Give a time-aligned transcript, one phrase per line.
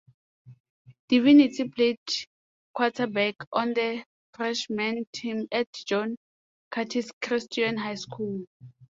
[1.09, 1.99] Divinity played
[2.73, 6.15] quarterback on the freshman team at John
[6.71, 8.45] Curtis Christian High School.